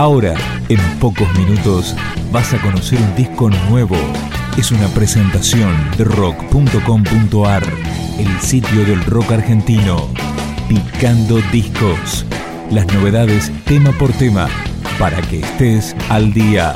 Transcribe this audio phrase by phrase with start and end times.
[0.00, 0.34] Ahora,
[0.70, 1.94] en pocos minutos,
[2.32, 3.98] vas a conocer un disco nuevo.
[4.56, 7.62] Es una presentación de rock.com.ar,
[8.18, 10.08] el sitio del rock argentino.
[10.70, 12.24] Picando discos.
[12.70, 14.48] Las novedades tema por tema,
[14.98, 16.74] para que estés al día.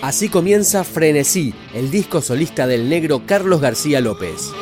[0.00, 4.54] Así comienza Frenesí, el disco solista del negro Carlos García López.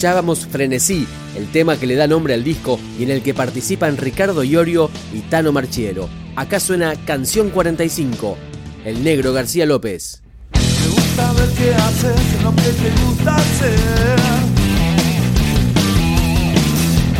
[0.00, 1.06] Escuchábamos Frenesí,
[1.36, 4.88] el tema que le da nombre al disco y en el que participan Ricardo Iorio
[5.12, 6.08] y Tano Marchiero.
[6.36, 8.38] Acá suena Canción 45,
[8.86, 10.22] El Negro García López.
[10.54, 14.20] Me gusta ver qué haces lo que te gusta hacer.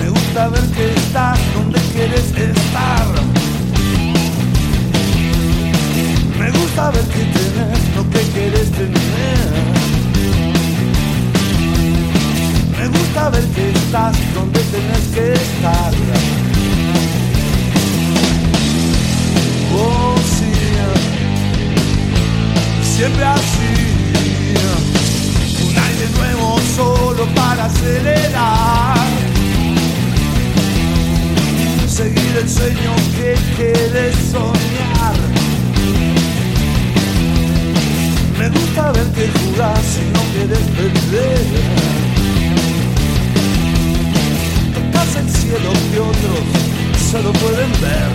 [0.00, 3.19] Me gusta ver que estás donde quieres estar.
[45.72, 46.40] lo que otros
[47.10, 48.10] solo pueden ver.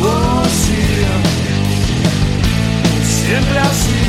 [0.00, 0.82] Oh, sí,
[3.04, 4.02] siempre así.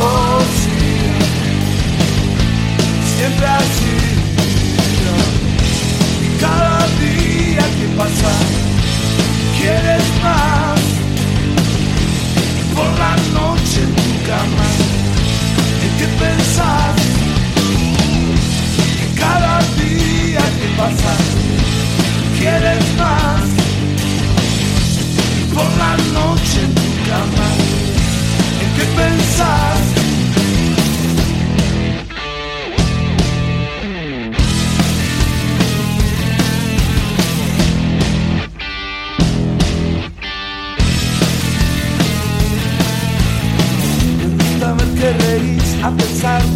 [0.00, 0.80] Oh, sí,
[3.16, 3.94] siempre así.
[6.24, 8.63] Y cada día que pasa.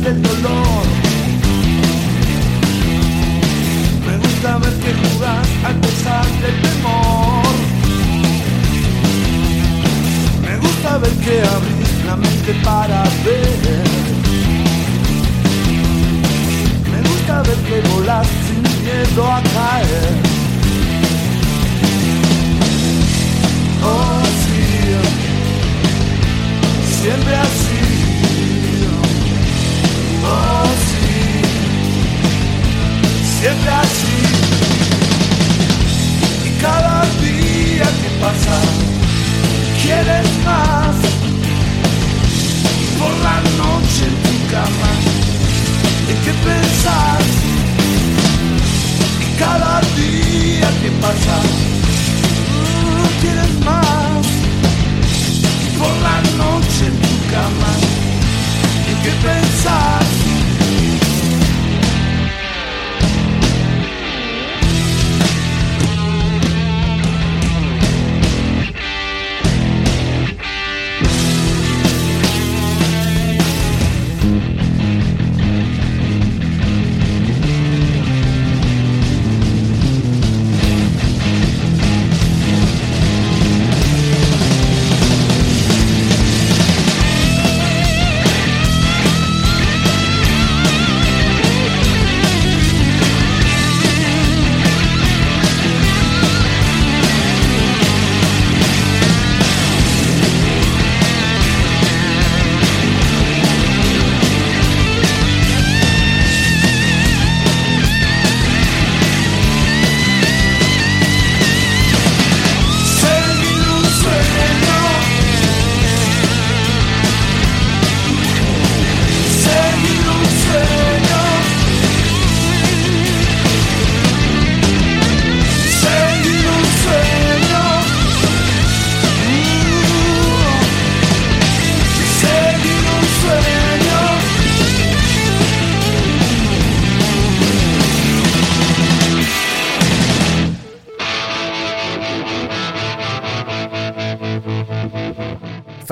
[0.08, 0.14] Me
[4.16, 7.54] gusta ver que jugas a pesar del temor.
[10.40, 13.84] Me gusta ver que abrís la mente para ver.
[16.90, 20.37] Me gusta ver que volás sin miedo a caer.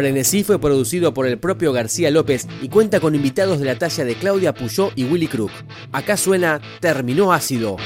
[0.06, 4.04] frenesí fue producido por el propio García López y cuenta con invitados de la talla
[4.04, 5.50] de Claudia Puyó y Willy Crook.
[5.90, 7.76] Acá suena Terminó Ácido.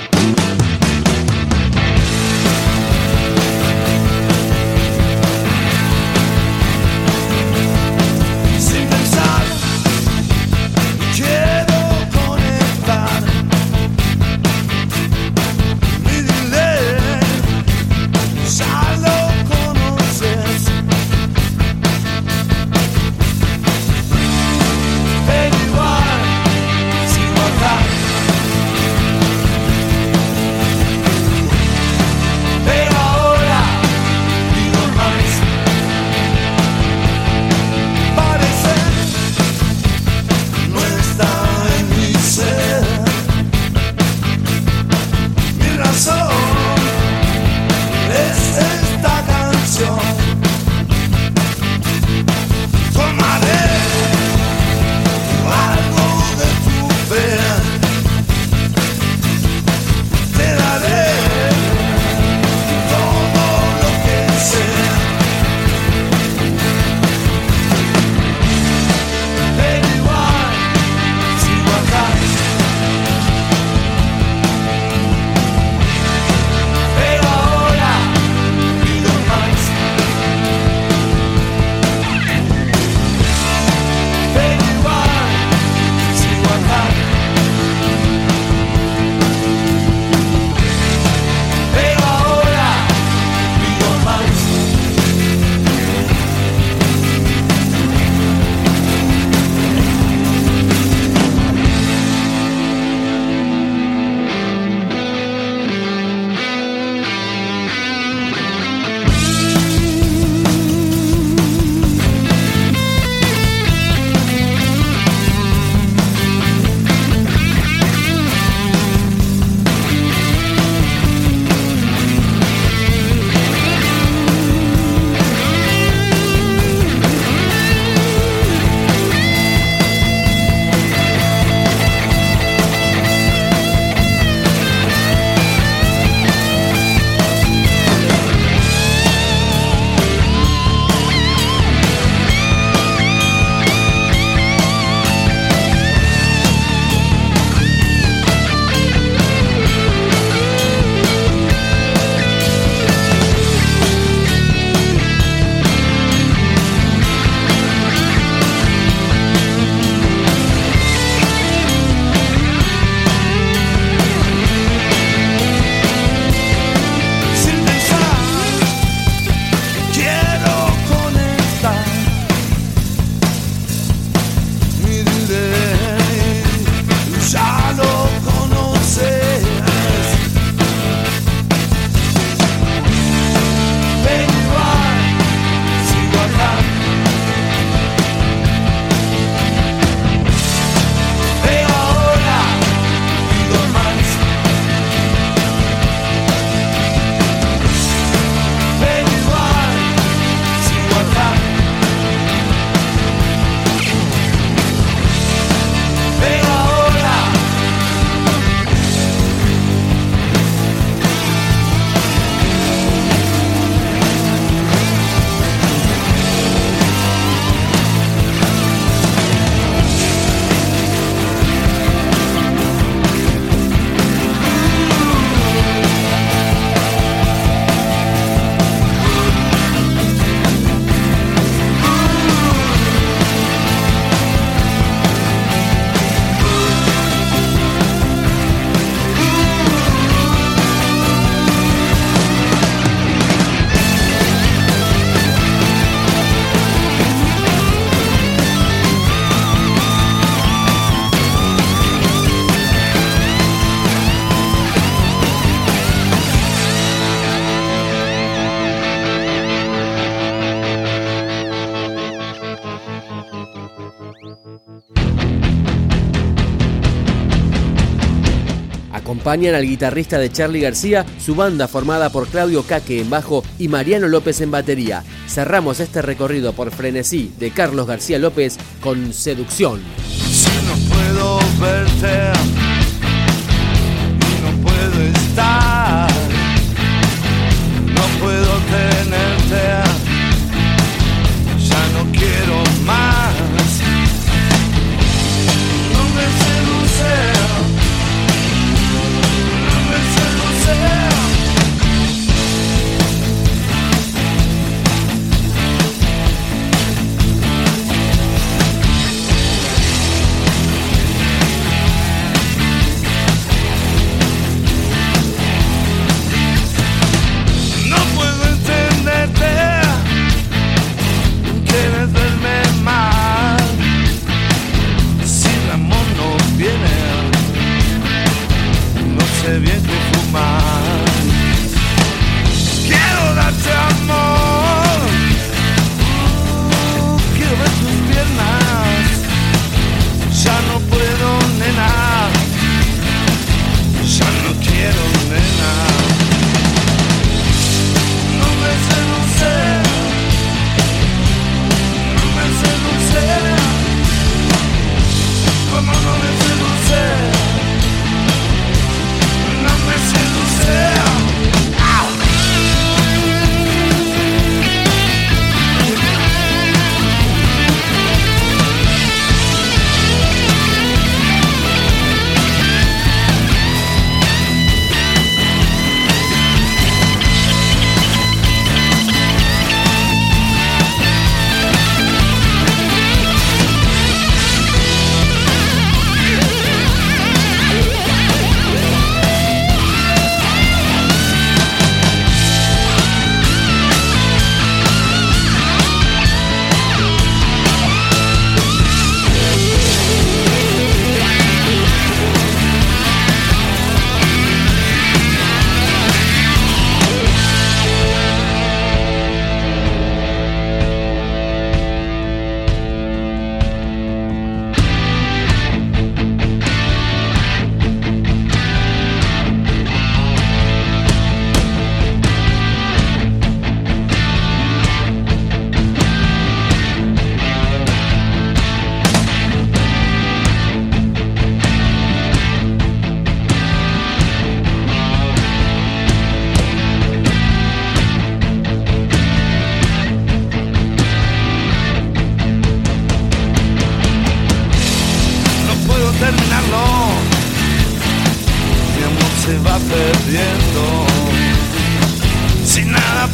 [269.31, 273.69] acompañan al guitarrista de Charlie García, su banda formada por Claudio Caque en bajo y
[273.69, 275.05] Mariano López en batería.
[275.29, 279.83] Cerramos este recorrido por Frenesí de Carlos García López con Seducción.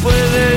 [0.07, 0.56] puede